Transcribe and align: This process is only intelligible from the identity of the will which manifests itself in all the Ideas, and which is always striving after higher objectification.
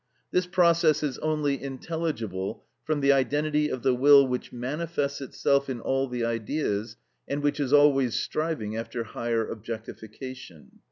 This 0.31 0.47
process 0.47 1.03
is 1.03 1.19
only 1.19 1.61
intelligible 1.61 2.63
from 2.83 3.01
the 3.01 3.11
identity 3.13 3.69
of 3.69 3.83
the 3.83 3.93
will 3.93 4.27
which 4.27 4.51
manifests 4.51 5.21
itself 5.21 5.69
in 5.69 5.79
all 5.79 6.07
the 6.07 6.25
Ideas, 6.25 6.97
and 7.27 7.43
which 7.43 7.59
is 7.59 7.71
always 7.71 8.15
striving 8.15 8.75
after 8.75 9.03
higher 9.03 9.47
objectification. 9.47 10.71